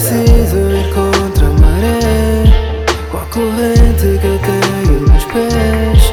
preciso 0.00 0.56
ir 0.70 0.88
contra 0.94 1.46
a 1.46 1.60
maré. 1.60 2.86
Com 3.10 3.18
a 3.18 3.26
corrente 3.26 4.18
que 4.18 4.26
eu 4.26 4.38
tenho 4.38 5.00
nos 5.00 5.24
pés 5.26 6.12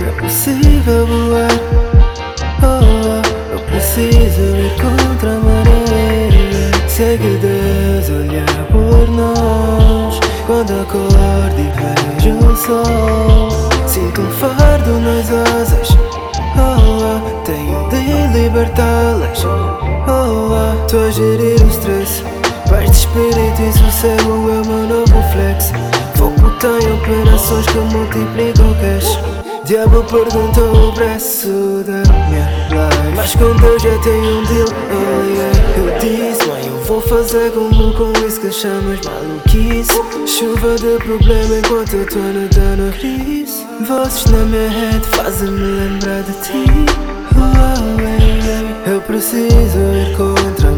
Não 0.00 0.08
é 0.08 0.12
possível 0.20 1.06
voar. 1.06 1.48
Oh, 2.62 2.82
oh, 2.82 3.52
Eu 3.52 3.60
preciso 3.60 4.40
ir 4.40 4.74
contra 4.80 5.36
a 5.36 5.40
maré. 5.40 6.28
Segue 6.88 7.36
é 7.36 7.38
Deus 7.38 8.10
olhar 8.10 8.66
por 8.72 9.08
nós 9.08 10.18
Quando 10.48 10.72
acordo 10.72 11.60
e 11.60 11.70
vejo 12.18 12.36
o 12.38 12.56
sol 12.56 13.70
Sinto 13.86 14.22
um 14.22 14.30
fardo 14.32 14.98
nas 14.98 15.30
asas. 15.30 15.90
Oh, 16.56 17.20
oh, 17.20 17.44
Tenho 17.44 17.88
de 17.88 18.36
libertá-las. 18.36 19.44
Oh, 19.44 20.10
oh, 20.10 20.86
Tô 20.88 20.98
a 20.98 21.10
gerir 21.12 21.62
o 21.62 21.68
stress. 21.68 22.37
Paz 22.68 22.90
de 22.90 22.96
espírito 22.96 23.62
e 23.62 23.72
sossego 23.72 24.50
é 24.50 24.60
o 24.60 24.66
meu 24.66 24.86
novo 24.86 25.22
flex. 25.32 25.72
Foco 26.16 26.50
tem 26.58 26.92
operações 26.92 27.66
que 27.66 27.78
multiplicam 27.78 28.74
cash. 28.74 29.18
Diabo 29.64 30.02
perguntou 30.04 30.88
o 30.88 30.92
preço 30.94 31.84
da 31.86 32.02
minha 32.28 32.48
life. 32.70 33.16
Mas 33.16 33.34
com 33.34 33.54
Deus 33.56 33.82
já 33.82 33.98
tenho 33.98 34.38
um 34.38 34.44
deal, 34.44 34.68
oh 34.90 35.24
yeah. 35.24 35.58
Eu 35.76 35.98
disse, 35.98 36.48
mãe, 36.48 36.66
eu 36.66 36.84
vou 36.84 37.00
fazer 37.02 37.50
como 37.52 37.92
com 37.94 38.12
isso 38.26 38.40
que 38.40 38.50
chamas 38.50 39.00
maluquice. 39.04 39.92
Chuva 40.26 40.74
de 40.76 41.04
problema 41.04 41.58
enquanto 41.58 41.94
eu 41.94 42.06
tô 42.06 42.18
nadando 42.18 42.84
na 42.84 42.92
crise 42.92 43.66
Vozes 43.86 44.24
na 44.26 44.38
minha 44.38 44.68
head 44.68 45.06
fazem-me 45.06 45.60
lembrar 45.60 46.22
de 46.22 46.32
ti. 46.32 46.64
Oh, 47.34 48.00
yeah. 48.00 48.90
Eu 48.90 49.00
preciso 49.02 49.78
ir 49.78 50.16
contra 50.16 50.77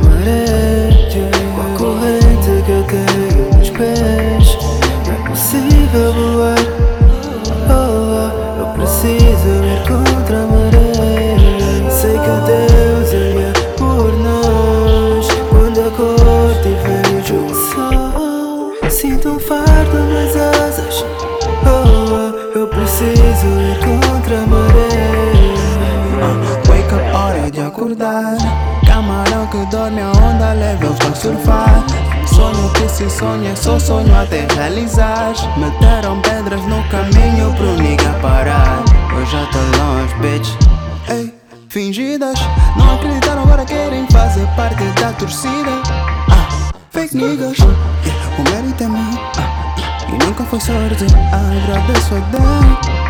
preciso 23.00 23.60
ir 23.60 23.78
contra 23.78 24.42
a 24.42 24.46
maré 24.46 25.54
uh, 26.20 26.70
Wake 26.70 26.94
up, 26.94 27.16
hora 27.16 27.50
de 27.50 27.60
acordar. 27.60 28.36
Camarão 28.86 29.46
que 29.46 29.64
dorme, 29.70 30.02
a 30.02 30.10
onda 30.10 30.52
leve, 30.52 30.84
eu 30.84 30.92
vou 30.92 31.14
surfar. 31.14 31.82
Sonho 32.26 32.70
que 32.74 32.88
se 32.88 33.08
sonha, 33.08 33.56
só 33.56 33.78
sonho 33.78 34.14
até 34.14 34.46
realizar. 34.54 35.32
Meteram 35.56 36.20
pedras 36.20 36.60
no 36.66 36.82
caminho 36.88 37.54
pro 37.54 37.74
nigga 37.82 38.12
parar. 38.20 38.82
Eu 39.12 39.26
já 39.26 39.46
tô 39.46 39.58
longe, 39.78 40.14
bitch. 40.20 40.50
Ei, 41.08 41.34
fingidas. 41.70 42.38
Não 42.76 42.94
acreditaram, 42.96 43.42
agora 43.42 43.64
querem 43.64 44.06
fazer 44.10 44.46
parte 44.56 44.84
da 45.00 45.12
torcida. 45.12 45.82
Ah, 46.30 46.70
Fake 46.90 47.16
niggas. 47.16 47.56
Yeah, 47.58 48.36
O 48.38 48.42
mérito 48.50 48.84
é 48.84 48.88
meu. 48.88 49.20
Ah, 49.38 49.69
E 50.12 50.24
nunca 50.24 50.44
foi 50.44 50.60
sorte 50.60 51.04
Agradeço 51.32 52.14
a 52.14 52.18
Deus 52.18 53.09